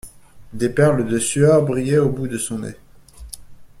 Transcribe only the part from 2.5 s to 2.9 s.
nez.